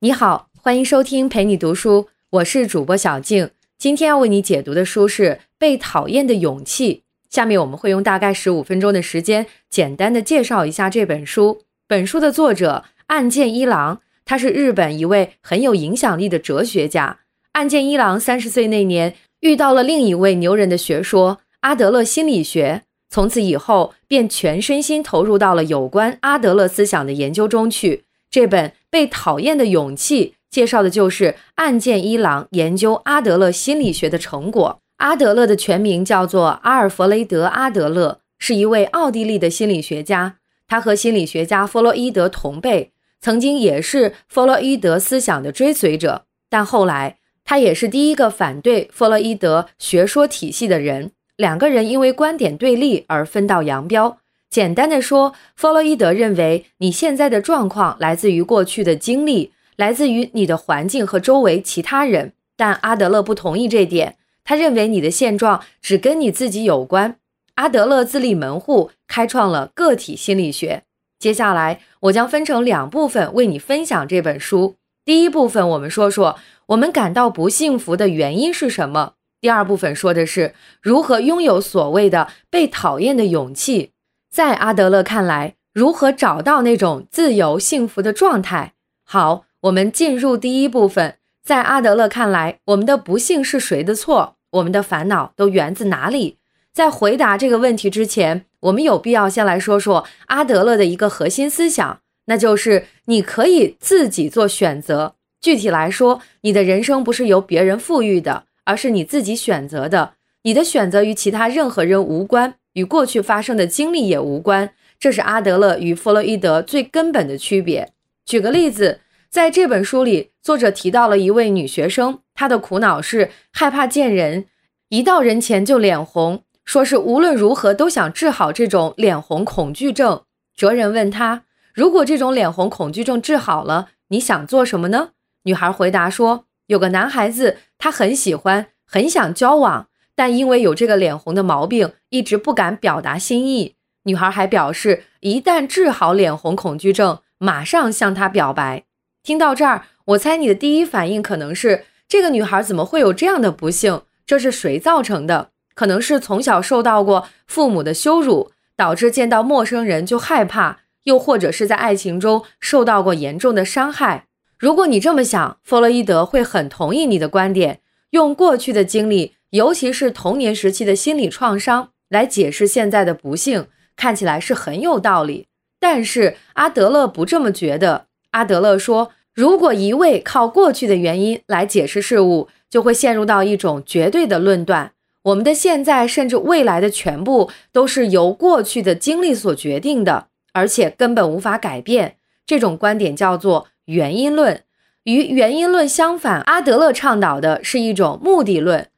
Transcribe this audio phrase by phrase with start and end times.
[0.00, 3.50] 你好，欢迎收听陪你读书，我是主播小静。
[3.76, 5.24] 今天要为你解读的书是
[5.58, 6.94] 《被讨厌的勇气》。
[7.28, 11.62] 下面我们会用大概十五分钟的时间，简单的介绍一下这本书。
[11.88, 17.18] 本书的作者岸见一郎，他是日本一位很有影响力的哲学家。
[17.54, 28.04] 岸见一郎三十岁那年遇到了另一位牛人的学说——阿德勒心理学，从此以后便全身心投入到了有关阿德勒思想的研究中去。
[28.30, 34.80] 这本《被讨厌的勇气》介绍的就是岸见一郎研究阿德勒心理学的成果。
[34.98, 40.36] 阿德勒的全名叫做阿尔弗雷德·阿德勒，是一位奥地利的心理学家。
[40.66, 46.24] 他和心理学家弗洛伊德同辈，曾经也是弗洛伊德思想的追随者。
[46.50, 51.12] 但后来，他也是第一个反对弗洛伊德学说体系的人。
[51.36, 54.18] 两个人因为观点对立而分道扬镳。
[54.50, 62.32] 简单的说，弗洛伊德认为你现在的状况来自于过去的经历，来自于你的环境和周围其他人。
[62.56, 67.16] 但阿德勒不同意这点，他认为你的现状只跟你自己有关。
[67.56, 70.84] 阿德勒自立门户，开创了个体心理学。
[71.18, 74.76] 接下来，我将分成两部分为你分享这本书。
[75.04, 83.90] 第一部分，我们说说我们感到不幸福的原因是什么；第二部分说的是如何拥有所谓的被讨厌的勇气。
[84.30, 88.74] 在阿德勒看来，如何找到那种自由幸福的状态？
[89.04, 91.16] 好，我们进入第一部分。
[91.42, 94.36] 在阿德勒看来，我们的不幸是谁的错？
[94.50, 96.36] 我们的烦恼都源自哪里？
[96.72, 105.14] 在回答这个问题之前，我们有必要先来说说阿德勒的一个核心思想，那就是你可以自己做选择。
[105.40, 110.14] 具体来说，你的人生不是由别人赋予的，而是你自己选择的。
[110.42, 112.54] 你的选择与其他任何人无关。
[112.78, 117.90] 与过去发生的经历也无关，这是阿德勒与弗洛伊德最根本的区别。
[118.24, 124.46] 举个例子，在这本书里，作者提到了一位女学生，她的苦恼是害怕见人，
[124.90, 130.22] 一到人前就脸红，说是无论如何都想治好这种脸红恐惧症。
[130.54, 131.42] 哲人问她，
[131.74, 135.08] 如果这种脸红恐惧症治好了，你想做什么呢？
[135.42, 139.88] 女孩回答说，有个男孩子，她很喜欢，很想交往。
[140.18, 143.76] 但因为有这个脸红的毛病，一直不敢表达心意。
[144.02, 148.82] 女孩还表示，一旦治好脸红恐惧症，马上向他表白。
[149.22, 154.02] 听到这儿，我猜你的第一反应可能是：这个女孩怎么会有这样的不幸？
[154.26, 155.50] 这是谁造成的？
[155.76, 164.26] 可能是从小受到过父母的羞辱，导致见到陌生人就害怕；又或者是在爱情中受到过严重的伤害。
[164.58, 169.36] 如果你这么想，弗洛伊德会很同意你的观点，用过去的经历。
[169.50, 173.66] 尤其是童年时期的心理创伤来解释现在的不幸，
[173.96, 175.46] 看起来是很有道理。
[175.80, 178.06] 但是阿德勒不这么觉得。
[178.32, 184.92] 阿德勒说，如果一味靠过去的原因来解释事物，就会陷入到一种绝对的论断：
[185.22, 192.16] 我们的现在甚至未来的全部都是由过去的经历所决定的，而且根本无法改变。
[192.44, 194.62] 这种观点叫做原因论。
[195.04, 198.88] 与原因论相反，阿德勒倡导的是一种目的论。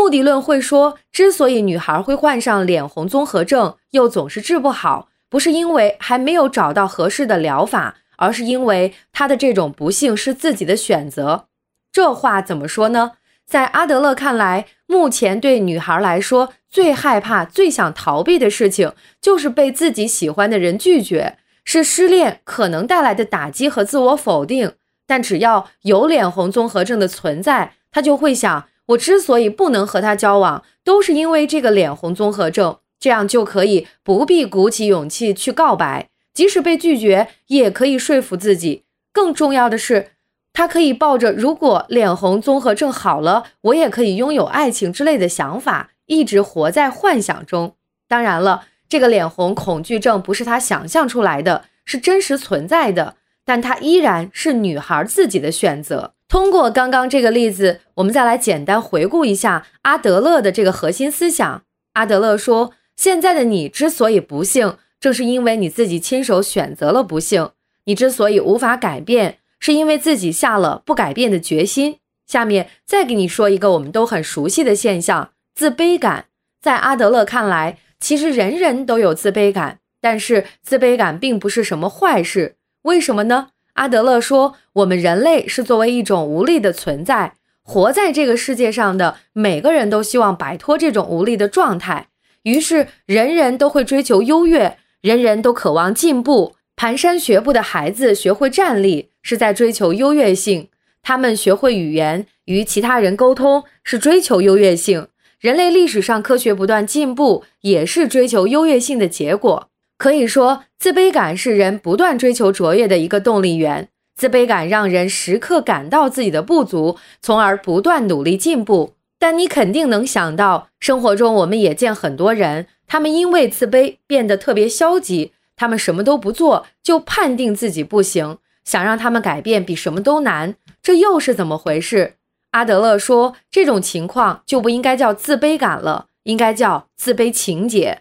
[0.00, 11.48] 目的论会说，之所以女孩会患上脸红综合症，又总是治不好，不是因为还没有找到合适的疗法，而是因为她的这种不幸是自己的选择。
[11.92, 13.12] 这话怎么说呢？
[13.46, 24.72] 在阿德勒看来，目前对女孩来说最害怕、最想逃避的事情，就是被自己喜欢的人拒绝，是失恋可能带来的打击和自我否定。
[25.06, 28.64] 但只要有脸红综合症的存在，她就会想。
[28.90, 38.84] 我之所以不能和他交往，都是因为这个脸红综合症，这样就可以不必鼓起勇气去告白，即使被拒绝，也可以说服自己。
[39.12, 40.12] 更重要的是，
[40.52, 47.76] 他可以抱着如果脸红综合症好了，我也可以拥有爱情之类的想法，一直活在幻想中。
[48.08, 56.14] 当然了，这个脸红恐惧症不是他想象出来的，是真实存在的，但他依然是女孩自己的选择。
[56.30, 61.64] 通过刚刚这个例子，我们再来简单回顾一下阿德勒的这个核心思想。
[61.94, 67.50] 阿德勒说，现在的你之所以不幸，正是因为你自己亲手选择了不幸。
[67.86, 71.98] 你之所以无法改变，是因为自己下了不改变的决心。
[72.28, 76.26] 下面再给你说一个我们都很熟悉的现象——自卑感。
[76.60, 82.54] 在阿德勒看来，其实人人都有自卑感，但是自卑感并不是什么坏事。
[82.82, 83.48] 为什么呢？
[83.80, 92.08] 阿德勒说：“我们人类是作为一种无力的存在，活在这个世界上的每个人都希望摆脱这种无力的状态，
[92.42, 100.66] 于是人人都会追求优越，人人都渴望进步，蹒跚学步的孩子学会站立，是在追求优越性；
[101.00, 105.08] 他们学会语言，与其他人沟通，是追求优越性。
[105.38, 109.69] 人类历史上科学不断进步，也是追求优越性的结果。
[110.00, 113.90] 可以说，自卑感是人不断追求卓越的一个动力源。
[114.16, 118.94] 自卑感让人时刻感到自己的不足，从而不断努力进步。
[119.18, 130.54] 但你肯定能想到，生活中我们也见很多人，他们因为自卑变得特别消极，他们什么都不做就判定自己不行，想让他们改变比什么都难。
[130.82, 132.14] 这又是怎么回事？
[132.52, 138.00] 阿德勒说，这种情况就不应该叫自卑感了，应该叫自卑情结。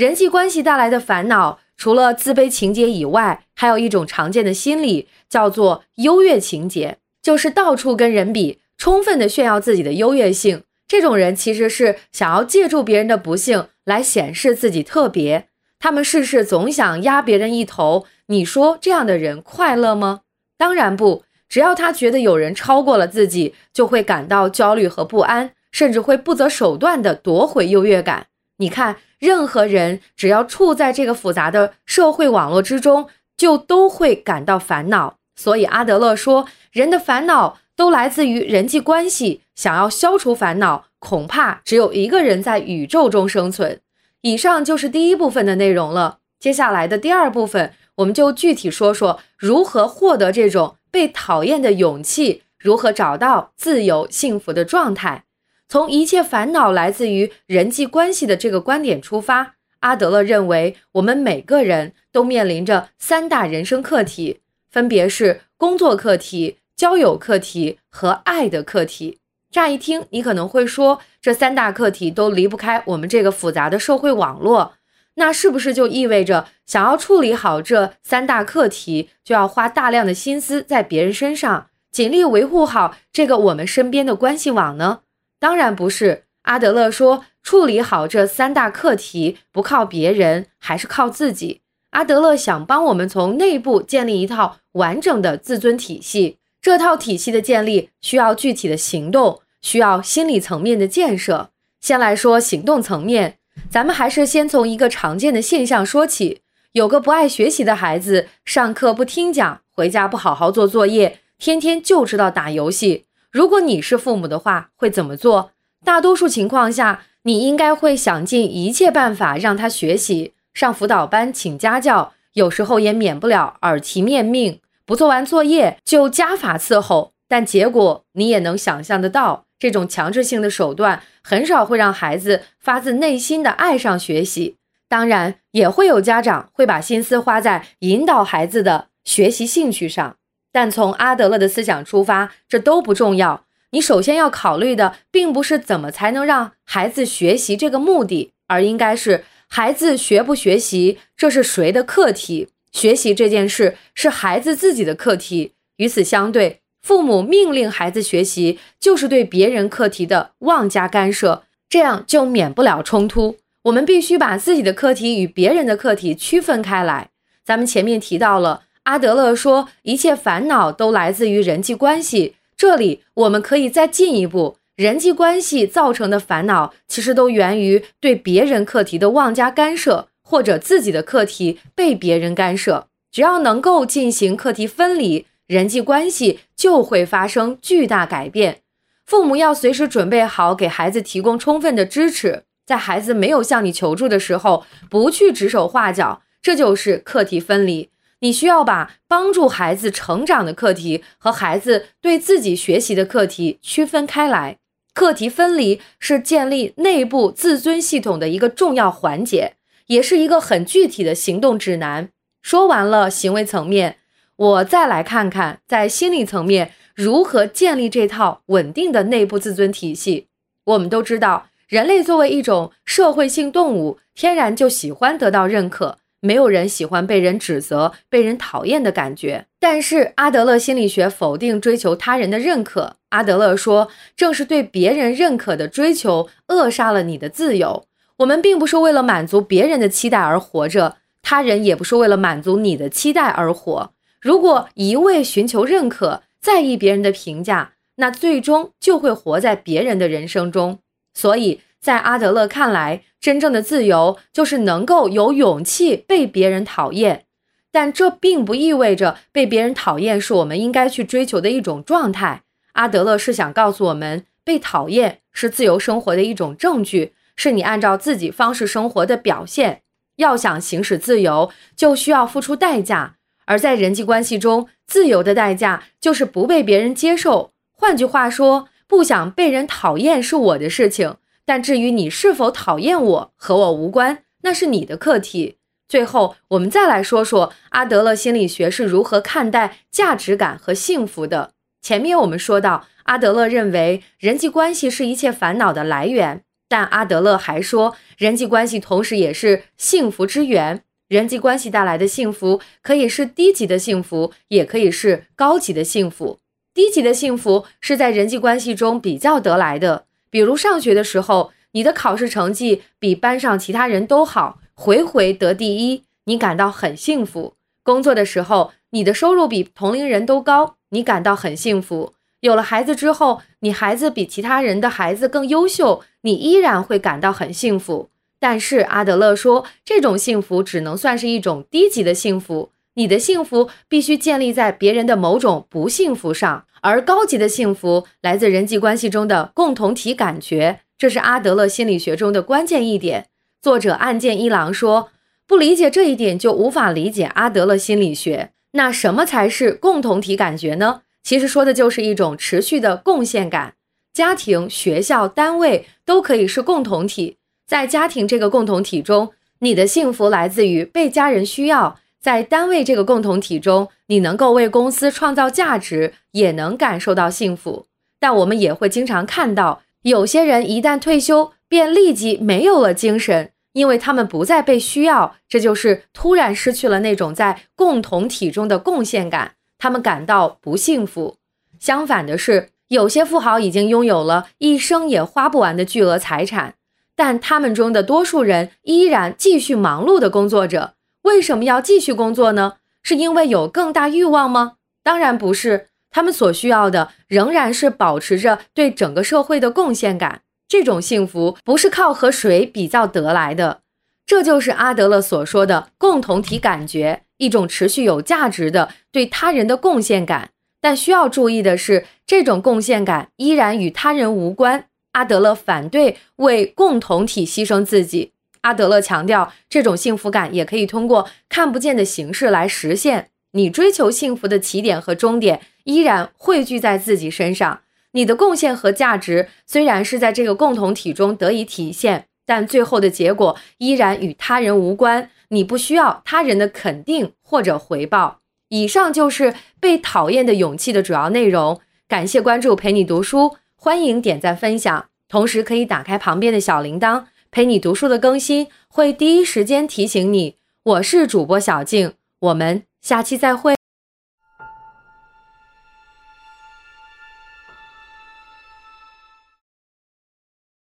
[0.00, 1.60] 人际关系带来的烦恼。
[1.76, 10.62] 除了自卑情节以外，还有一种常见的心理叫做优越情节，就是到处跟人比，充分的炫耀自己的优越性。
[10.88, 15.48] 这种人其实是想要借助别人的不幸来显示自己特别，
[15.78, 18.06] 他们事事总想压别人一头。
[18.28, 20.20] 你说这样的人快乐吗？
[20.56, 21.24] 当然不。
[21.46, 28.28] 只要他觉得有人超过了自己，就会感到焦虑和不安，甚至会不择手段的夺回优越感。
[28.56, 28.96] 你看。
[29.20, 33.06] 任何人只要处在这个复杂的社会网络之中，
[33.36, 35.18] 就都会感到烦恼。
[35.36, 39.42] 所以阿德勒说，人的烦恼都来自于人际关系。
[39.54, 43.80] 想要消除烦恼，恐怕只有一个人在宇宙中生存。
[44.22, 46.18] 以上就是第一部分的内容了。
[46.38, 55.24] 接下来的第二部分，我们就具体说说如何获得这种被讨厌的勇气，如何找到自由幸福的状态。
[55.70, 69.20] 从一切烦恼来自于人际关系的这个观点出发，阿德勒认为我们每个人都面临着三大人生课题，分别是工作课题、交友课题和爱的课题。
[69.52, 74.72] 乍一听，你可能会说，这三大课题都离不开我们这个复杂的社会网络，
[75.14, 85.02] 那是不是就意味着想要处理好这三大课题，就要花大量的心思在别人身上，尽力维护好这个我们身边的关系网呢？
[85.40, 91.62] 当然不是，阿德勒说，处理好这三大课题，不靠别人，还是靠自己。
[91.90, 101.50] 阿德勒想帮我们从内部建立一套完整的自尊体系，这套体系的建立需要具体的行动，需要心理层面的建设。
[101.80, 103.38] 先来说行动层面，
[103.70, 106.42] 咱们还是先从一个常见的现象说起：
[106.72, 113.06] 有个不爱学习的孩子，上课不听讲，回家不好好做作业，天天就知道打游戏。
[113.30, 115.52] 如果你是父母的话，会怎么做？
[115.84, 127.12] 大多数情况下，你应该会想尽一切办法让他学习，上辅导班，请家教，有时候也免不了耳提面命，不做完作业就家法伺候。
[127.28, 134.56] 但结果你也能想象得到，这种强制性的手段很少会让孩子发自内心的爱上学习。
[134.88, 140.16] 当然，也会有家长会把心思花在引导孩子的学习兴趣上。
[140.52, 143.44] 但从阿德勒的思想出发，这都不重要。
[143.72, 152.48] 你首先要考虑的，并不是怎么才能让孩子学习这个目的，而应该是孩子学不学习，这是谁的课题？
[152.72, 155.52] 学习这件事是孩子自己的课题。
[155.76, 163.36] 与此相对，父母命令孩子学习，就是对别人课题的妄加干涉，这样就免不了冲突。
[163.62, 167.10] 我们必须把自己的课题与别人的课题区分开来。
[167.44, 168.62] 咱们前面提到了。
[168.90, 172.34] 阿德勒说，一切烦恼都来自于人际关系。
[172.56, 182.88] 这里我们可以再进一步，人际关系造成的烦恼，其实都源于对别人课题的妄加干涉，或者自己的课题被别人干涉。
[183.12, 188.62] 只要能够进行课题分离，人际关系就会发生巨大改变。
[189.06, 197.88] 父母要随时准备好给孩子提供充分的支持，在孩子没有向你求助的时候，不去指手画脚，这就是课题分离。
[198.20, 204.58] 你需要把帮助孩子成长的课题和孩子对自己学习的课题区分开来。
[204.92, 209.54] 课题分离是建立内部自尊系统的一个重要环节，
[209.86, 212.10] 也是一个很具体的行动指南。
[212.42, 213.98] 说完了行为层面，
[214.36, 220.26] 我再来看看在心理层面如何建立这套稳定的内部自尊体系。
[220.64, 225.98] 我们都知道，人类作为一种社会性动物，天然就喜欢得到认可。
[226.20, 229.46] 没有人喜欢被人指责、被人讨厌的感觉。
[229.58, 232.96] 但是阿德勒心理学否定追求他人的认可。
[233.10, 237.84] 阿德勒说，正是对别人认可的追求扼杀了你的自由。
[238.18, 243.92] 我们并不是为了满足别人的期待而活着，他人也不是为了满足你的期待而活。
[244.20, 250.78] 如果一味寻求认可、在意别人的评价，那最终就会活在别人的人生中。
[251.14, 251.60] 所以。
[251.80, 257.24] 在阿德勒看来，真正的自由就是能够有勇气被别人讨厌。
[257.72, 262.42] 但这并不意味着被别人讨厌是我们应该去追求的一种状态。
[262.72, 269.82] 阿德勒是想告诉我们，被讨厌是自由生活的一种证据，是你按照自己方式生活的表现。
[270.16, 273.16] 要想行使自由，就需要付出代价。
[273.46, 277.52] 而在人际关系中，自由的代价就是不被别人接受。
[277.72, 281.16] 换句话说，不想被人讨厌是我的事情，
[281.50, 285.56] 但至于你是否讨厌我，和我无关，那是你的课题。
[285.88, 291.50] 最后，我们再来说说阿德勒心理学是如何看待价值感和幸福的。
[291.82, 296.44] 前面我们说到，阿德勒认为人际关系是一切烦恼的来源。
[296.68, 300.84] 但阿德勒还说，人际关系同时也是幸福之源。
[301.08, 306.38] 人际关系带来的幸福，可以是低级的幸福，也可以是高级的幸福。
[306.72, 322.14] 低级的幸福是在人际关系中比较得来的，比如上学的时候，你的考试成绩比班上其他人都好，回回得第一，你感到很幸福；工作的时候，你的收入比同龄人都高，你感到很幸福。
[322.40, 328.08] 有了孩子之后，你孩子比其他人的孩子更优秀，你依然会感到很幸福。
[328.38, 332.70] 但是阿德勒说，这种幸福只能算是一种低级的幸福。
[332.94, 340.80] 你的幸福必须建立在别人的某种不幸福上，而高级的幸福来自人际关系中的共同体感觉。
[340.98, 343.26] 这是阿德勒心理学中的关键一点。
[343.62, 345.10] 作者岸见一郎说，
[345.46, 348.50] 不理解这一点，就无法理解阿德勒心理学。
[348.72, 351.02] 那什么才是共同体感觉呢？
[351.22, 353.74] 其实说的就是一种持续的贡献感。
[354.12, 357.36] 家庭、学校、单位都可以是共同体。
[357.66, 367.86] 在家庭这个共同体中，你的幸福来自于被家人需要；在单位这个共同体中，你能够为公司创造价值，也能感受到幸福。
[368.18, 375.36] 但我们也会经常看到，有些人一旦退休，便立即没有了精神，因为他们不再被需要。
[375.48, 379.52] 这就是突然失去了那种在共同体中的贡献感。
[379.78, 381.38] 他们感到不幸福。
[381.78, 386.74] 相反的是，有些富豪已经拥有了一生也花不完的巨额财产，
[387.16, 390.92] 但他们中的多数人依然继续忙碌的工作着。
[391.30, 392.74] 为什么要继续工作呢？
[393.04, 394.74] 是因为有更大欲望吗？
[395.02, 395.86] 当然不是。
[396.10, 400.42] 他们所需要的仍然是保持着对整个社会的贡献感。
[400.66, 403.82] 这种幸福不是靠和谁比较得来的。
[404.26, 407.22] 这就是阿德勒所说的共同体感觉。
[407.38, 414.86] 一种持续有价值的对他人的贡献感，但需要注意的是，这种贡献感依然与他人无关。
[415.12, 418.32] 阿德勒反对为共同体牺牲自己。
[418.62, 423.30] 阿德勒强调，这种幸福感也可以通过看不见的形式来实现。
[423.52, 427.80] 你追求幸福的起点和终点依然汇聚在自己身上。
[428.12, 435.30] 你的贡献和价值虽然是在这个共同体中得以体现，但最后的结果依然与他人无关。
[435.48, 438.40] 你不需要他人的肯定或者回报。
[438.68, 441.80] 以上就是被讨厌的勇气的主要内容。
[442.06, 450.54] 感谢关注，陪你读书，欢迎点赞分享，同时可以打开旁边的小铃铛，陪你读书的更新会第一时间提醒你。
[450.84, 453.79] 我是主播小静，我们下期再会。